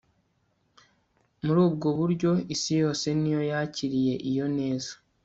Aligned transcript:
muri 1.43 1.59
ubwo 1.67 1.87
buryo 1.99 2.31
isi 2.55 2.71
yose 2.81 3.07
ni 3.19 3.29
yo 3.35 3.41
yakiriye 3.51 4.13
iyo 4.29 4.45
neza 4.57 4.91